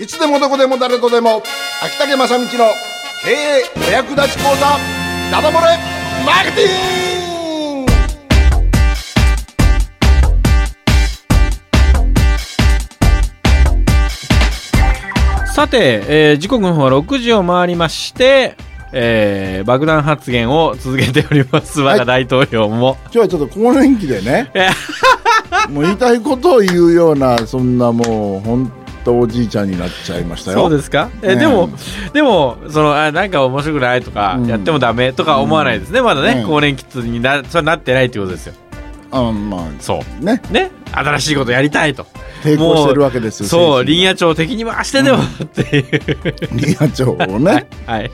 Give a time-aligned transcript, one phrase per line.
[0.00, 1.42] いつでもどこでも誰とでも。
[1.82, 2.48] 秋竹正道の
[3.24, 4.66] 経営お役立ち講座。
[5.30, 5.78] ダダ漏れ
[6.26, 7.92] マーケティング。
[15.54, 18.56] さて、えー時刻の方は6時を回りまして、
[18.92, 21.80] えー爆弾発言を続けております。
[21.80, 24.50] 我が大統領も、今日はちょっと更年期でね。
[24.54, 24.68] え
[25.70, 28.70] もう言いたいことを言うようなそんなもう本
[29.04, 30.58] 当おじいちゃんになっちゃいましたよ。
[30.58, 31.70] そうですか、えねでも
[32.12, 34.46] でもそのあなんか面白くないとか、うん。
[34.46, 38.54] やってもダメとか思わないですね、まだね、うん更年期になそれなってないってことですよ。
[39.10, 40.24] あまあそう。
[40.24, 40.42] ね。
[40.50, 40.70] ね？
[40.92, 42.06] 新しいことやりたいと。
[42.42, 46.00] 抵抗してるわけですよそう林野野庁敵に回してでも、っていう。
[46.50, 48.10] 林野庁をね、 はい、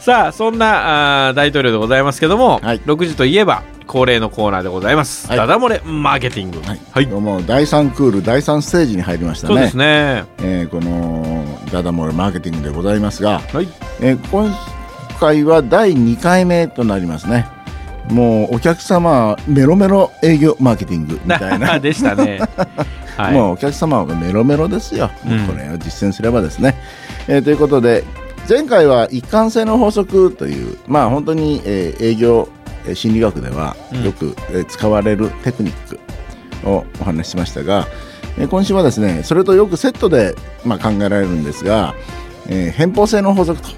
[0.00, 2.80] さあそんなあー大統領でございますけども、はい。
[2.80, 5.36] 6時といえば恒例のコーナーでございます、はい。
[5.36, 6.60] ダダ漏れマーケティング。
[6.60, 6.80] はい。
[6.90, 7.06] はい。
[7.06, 9.54] もう第3クール第3ステージに入りましたね。
[9.54, 10.24] そうですね。
[10.38, 13.68] えーこのダダモレマーケティングでございますが、はい。
[14.00, 14.50] えー今
[15.20, 17.46] 回は第2回目となりますね。
[18.10, 21.78] もうお客様メロメロ営業マーケティングみたいな。
[21.80, 22.40] でしたね。
[23.16, 23.32] はい。
[23.32, 25.46] もうお客様がメロメロですよ、うん。
[25.46, 26.74] これを実践すればですね、
[27.28, 28.04] えーということで
[28.48, 32.63] 前回は一貫性の法則というまあ本当に、えー営業えー
[32.94, 34.04] 心理学ではうん。
[34.04, 35.98] よく、えー使われるテクニック
[36.68, 37.86] をお話ししましたが、
[38.38, 41.94] えー今週はですねそれとよくセットで、まあ、考えられるんですが、
[42.48, 43.68] えー偏方性の法則と、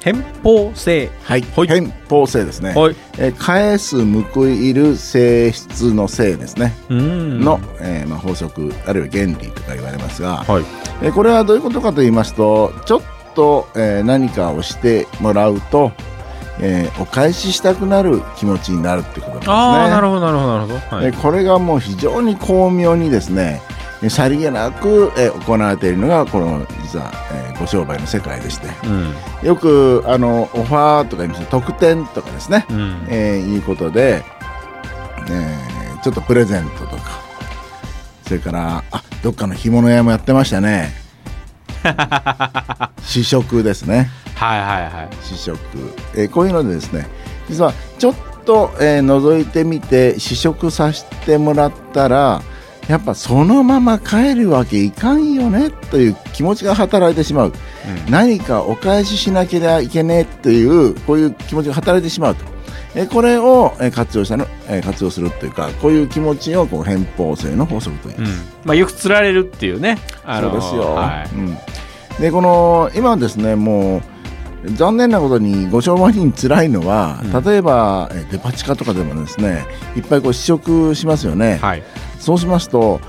[0.00, 1.10] 偏方性。
[1.24, 1.68] はいはい。
[1.68, 2.96] 偏方性ですね、はい。
[3.18, 6.72] えー返す報いる性質の性ですね。
[6.88, 7.40] うん。
[7.40, 10.64] の、えーまあ、法則あるいは原理とか言われますが、はい。
[11.02, 13.02] えーこれはどういうことかと言いますとちょっ
[13.34, 15.92] と、えー何かをしてもらうと、
[16.60, 19.54] えーお返ししたくなる気持ちになるってことなんですね。
[19.54, 21.06] ああなるほどなるほどなるほど、はい。
[21.06, 23.62] えーこれがもう非常に巧妙にですね
[24.02, 28.68] えーさりげなく、えー行われているのがこの実は、えーご商売の世界でして。
[28.86, 29.14] うん。
[29.46, 33.06] よくあのオファーとか言います特典とかですね、うん。
[33.08, 34.22] えーいうことで、
[35.30, 37.22] えーちょっとプレゼントとか。
[38.26, 40.92] それからあどっかの干物屋もやってましたね。
[43.04, 45.08] 試食ですねはいはいはい。
[45.22, 45.58] 試食、
[46.16, 47.06] えーこういうのでですね
[47.48, 52.42] 実はちょっと、えー覗いてみて試食させてもらったら
[52.88, 57.52] やっぱそのまま帰るわけいかんよねという気持ちが働いてしまう。
[58.10, 62.44] 何かお返ししなければいけねえというこういう気持ちが働いてしまうと。
[62.94, 68.24] えこれをえ活用したの、え活用するというかこういう気持ちをこう偏方性の法則と言いうん。
[68.24, 68.44] ます。
[68.64, 69.98] まあよく釣られるっていうね。
[70.24, 70.94] あのそうですよ。
[70.94, 71.34] はい。
[71.34, 71.56] うん、
[72.20, 74.02] でこの今はですねもう
[74.64, 77.44] 残念なことにご商売人辛いのは、うん。
[77.44, 79.64] 例えばえデパ地下とかでもですね
[79.96, 81.58] いっぱいこう試食しますよね。
[81.60, 81.82] はい。
[82.18, 83.00] そうしますと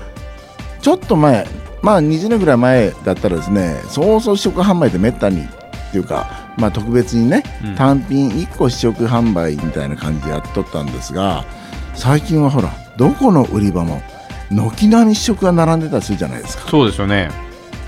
[0.80, 1.46] ちょっと前
[1.82, 5.46] まあ20年ぐらい前だったらですねそうそう試食販売ってめったにっ
[5.92, 7.74] ていうか、まあ、特別にね、うん。
[7.76, 11.44] 単品1個試食販売みたいな感じでやっとったんですが
[11.94, 14.02] 最近はほらどこの売り場も
[14.50, 16.68] 軒並み試食が並んでたりするじゃないですか。
[16.68, 17.30] そうですよね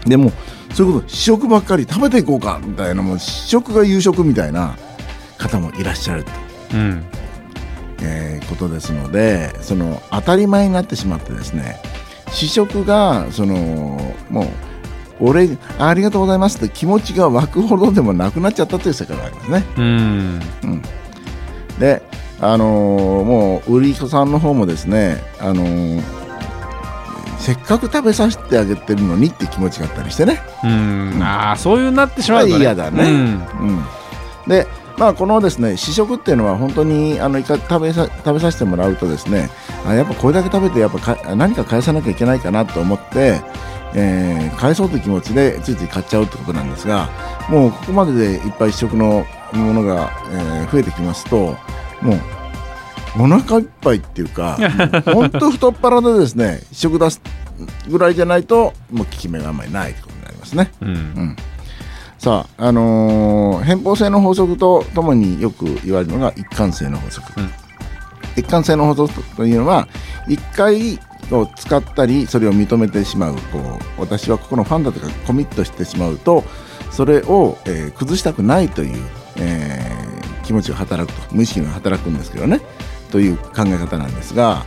[0.06, 0.32] でも
[0.74, 4.76] そういうこと試食ばっかり食べていこうかみたいなもう試食が夕食みたいな
[5.38, 6.30] 方もいらっしゃると。
[6.74, 7.04] うん
[8.02, 11.80] えーことですのでその当たり前になってしまってですね
[12.30, 14.46] 試食がそのもう
[15.18, 19.64] 俺ありがとうございますって気持ちが湧くほどでもなくなっちゃったという世界がありますね。
[19.78, 20.40] うん
[21.80, 22.02] で
[22.40, 26.02] あのーもう売り子さんの方もですね、あのー
[27.46, 30.42] せっかく食べさせてあげてるのにって気持ちがあったりしてね。
[30.64, 31.22] うん。
[31.22, 32.58] ああそういうなってしまうとね。
[32.58, 33.04] 嫌だね。
[33.04, 33.18] うん。
[33.68, 33.72] う
[34.46, 34.66] ん、で
[34.98, 39.48] まあこのですね試食っていうのは本当にあの一回食べさ食べさせてもらうとですね
[39.86, 43.40] あやっぱこれだけ食べてやっぱか何か返さなきゃいけないかなと思って、
[43.94, 47.10] えー返そうという気持ちでついつい買っちゃうってことなんですが
[47.48, 51.56] もうここまででいっぱい試食のものが、えー増えてきますと
[52.02, 52.36] もう
[53.18, 54.58] お腹いっぱいっていうか
[55.06, 57.20] 本当太っ腹でですね試食出す
[57.88, 60.70] ぐらいじゃないともう効き目があんまりないってことになりますね。
[60.80, 60.88] うん。
[60.88, 61.36] うん。
[62.18, 67.50] さあ、あのー偏方性の法則とともによく言われるのが一貫性の法則、うん。
[68.36, 69.88] 一貫性の法則というのは
[70.28, 70.98] 一回
[71.30, 76.44] を使ったりそれを認めてしまうこう私はここのファンだとかコミットしてしまうと
[76.90, 79.02] それを、えー崩したくないという、
[79.38, 80.06] えー
[80.44, 82.60] 気持ちが働くと無意識が働くんですけどね。
[83.10, 84.64] という考え方なんですが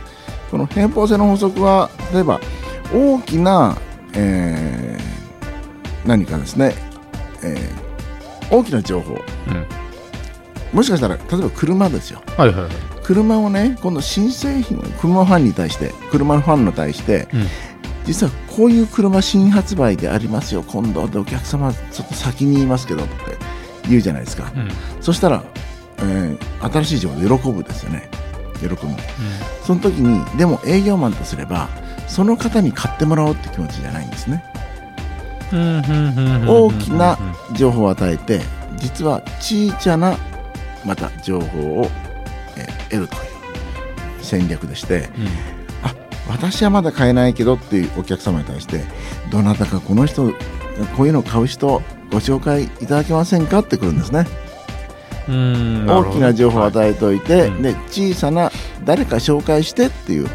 [0.50, 2.38] この偏方性の法則は例えば
[2.92, 3.76] 大きな、
[4.14, 5.10] えー
[6.06, 6.74] 何かですね、
[7.42, 9.14] えー大きな情報。
[9.14, 9.66] うん。
[10.72, 12.20] もしかしたら例えば車ですよ。
[12.36, 12.72] はいはいはい。
[13.04, 17.46] 車をね今度新製品を車ファンに対して車のファンに対して、うん。
[18.06, 23.12] 実はこういう車新発売でありますよ今度でお客様ちょっと先に言いますけどって
[23.88, 24.68] 言うじゃないですか、うん。
[25.00, 25.44] そしたら、
[25.98, 26.38] えー
[26.72, 28.10] 新しい情報で喜ぶですよね。
[28.58, 28.76] 喜ぶ。
[29.64, 31.68] その時にでも営業マンとすれば
[32.10, 34.44] その方に買ってもらおうって気持ちじゃないんですね。
[35.52, 37.18] 大大きな
[37.54, 38.40] 情報を与えて
[38.76, 40.16] 実は小さな
[40.84, 41.90] また情報を、
[42.56, 43.20] えー得るという
[44.20, 45.08] 戦略でして
[45.84, 45.94] あ
[46.28, 48.82] 私はまだ買えないけどっていうお客様に対して
[49.30, 50.32] どなたかこの人
[50.96, 54.26] こういうのを買う人ご紹介いただけませんかってくるんですね。
[55.28, 57.62] 大きな情報を与えておいて、うん。
[57.62, 58.50] で小さな
[58.84, 60.28] 誰か紹介してっていう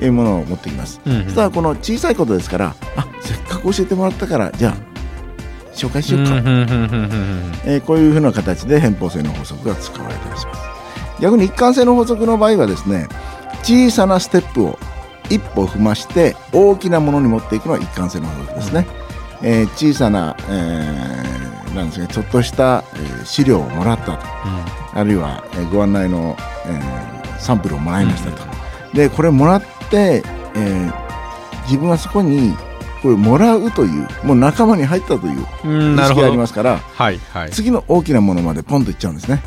[0.00, 4.74] いうものを持ってきます、うんそしたらこの小さいことですからあせっかく教えてもらったからじゃあ
[5.74, 10.60] 紹介しようか、えーこういうふうな形で偏方性の法則が使われたりします。
[11.20, 13.08] 逆に一貫性の法則の場合はですね
[13.62, 14.78] 小さなステップを
[15.30, 18.86] 一歩踏まして大きなものに持っていくのは一貫性の法則ですね、
[19.42, 24.18] えー小さな、えーなんですかちょっとした、えー資料をもらったと。
[24.96, 26.36] あるいは、えーご案内の、
[26.66, 28.42] えーサンプルをもらいましたと、
[28.94, 31.04] でこれもらって、えー
[31.66, 32.54] 自分はそこに
[33.02, 37.50] これもらうというもう仲間に入ったといううん意識がありますからはいはい。
[37.50, 39.42] 次の大きなものまでポンといっちゃうんですね。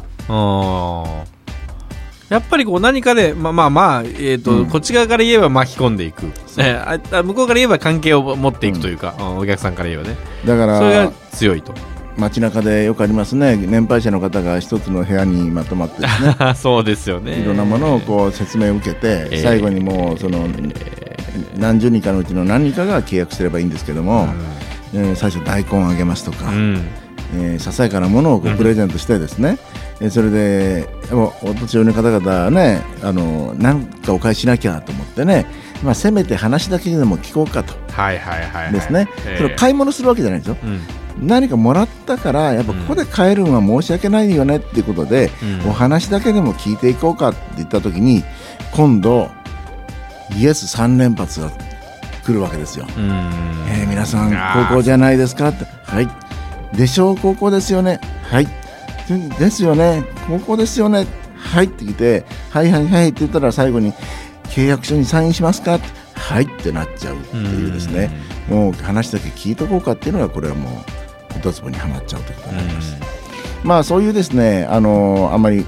[2.30, 4.66] やっぱりこう何かでまあまあまあ、えーとうん。
[4.66, 6.26] こっち側から言えば巻き込んでいく、
[6.58, 9.38] えー向こうから言えば関係を持っていくというか、うん。
[9.38, 10.18] お客さんから言えばね。
[10.46, 11.74] だかそれがら強いと
[12.18, 13.56] 街中でよくありますね。
[13.58, 16.36] 年配者の方が一つの部屋にまとまってですね。
[16.56, 17.34] そうですよね。
[17.40, 20.48] いろんなものをこう説明を受けて、えー最後にもうその、
[21.58, 24.28] 何十人かのうちの何人かが契約すればいいんですけども、
[24.94, 26.82] えー最初大根あげますとか、うん。
[27.40, 28.58] えーささやかなものをこううん。
[28.58, 29.58] プレゼントしてですね、
[30.02, 35.46] えーそれでおお年寄りの方々はねあのなんかお返ししなきゃと思ってね、
[35.84, 37.74] まあ、せめて話だけでも聞こうかと。
[37.92, 38.74] はいはいはいはい。
[38.74, 40.58] ですね、えーそれを買い物するわけじゃないんですよ。
[40.64, 40.80] うん
[41.20, 45.32] 何かもらったからやっぱここで買えるのは申し訳ないよねっていうことで、
[45.64, 45.70] うん。
[45.70, 48.24] お話だけでも聞いていこうかって言った時に
[48.74, 49.30] 今度
[50.38, 51.50] イエス3連発が
[52.26, 52.86] 来るわけですよ。
[52.98, 53.10] うん。
[53.70, 55.66] えー皆さん高校じゃないですかって。
[55.84, 56.08] はい。
[56.76, 58.00] でしょう高校ですよね。
[58.24, 58.48] はい。
[59.40, 60.04] ですよね。
[60.28, 61.08] 高校ですよね。
[61.36, 61.66] はい。
[61.66, 63.10] って来てはいはいはい。
[63.10, 63.94] って言ったら最後に
[64.50, 65.88] 契約書にサインしますかって。
[66.14, 66.44] はい。
[66.44, 68.12] ってなっちゃうっていうですね。
[68.50, 71.07] もう話だけ聞いとこうかっていうのがこれはもう
[71.38, 72.96] 一つぼにはまっちゃうということになります。
[73.64, 75.66] まあそういうですねあのあんまり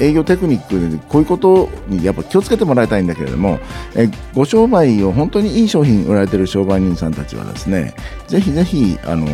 [0.00, 3.60] 営業テクニックでこういうことにやっぱ気をつけてもらいたいんだけれども
[3.94, 7.94] えご商売を本当にいい商品売られてる商売人さんたちはですね
[8.26, 9.26] ぜひぜひあの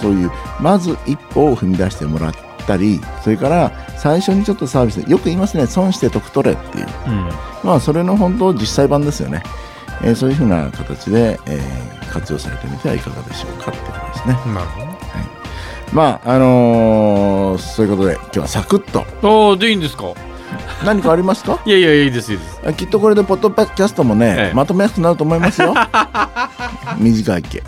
[0.00, 0.30] そういう
[0.60, 2.34] まず一歩を踏み出してもらっ
[2.66, 6.86] たりそれから最初にちょっとサービスでよく言いますね損して得取れっていう。
[7.06, 7.28] うん。
[7.62, 9.42] まあそれの本当実際版ですよね、
[10.02, 14.54] えーそういうふうな形で、えー活用されてみてはいかがでしょうかってですね。
[14.54, 14.84] なるほ
[15.92, 19.04] まああのーそういうことで今日はサクッと。
[19.22, 20.12] どああでいいんですか？
[20.84, 21.60] 何かありますか？
[21.66, 22.60] いやいやいいですいいです。
[22.66, 24.54] あきっとこれでポッドキャストもね、ええ。
[24.54, 25.74] まとめやすくなると思いますよ。
[26.98, 27.62] 短いけ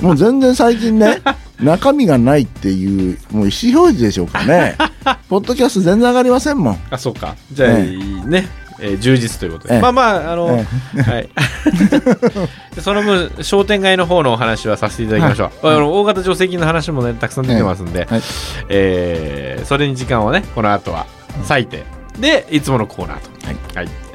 [0.00, 1.18] もう全然最近ね
[1.60, 4.76] 中身がないっていうもう意思表示でしょうかね。
[5.28, 6.78] ポッドキャスト全然上がりませんもん。
[6.90, 7.34] あそうか。
[7.52, 7.86] じゃあ、え。
[7.90, 8.48] いいね、
[8.80, 9.80] えー充実ということで、ええ。
[9.80, 10.66] まあまああの、
[10.96, 11.28] えはい。
[12.74, 18.22] でその分商店街の方のお話はさせていただきましょう、あの大型助成金の話もねたくさん出てますんで、はい。
[18.68, 21.06] えーそれに時間をねこの後は
[21.48, 21.84] 割いて、
[22.18, 23.46] でいつものコーナーと。
[23.46, 23.56] はい。
[23.74, 24.09] はい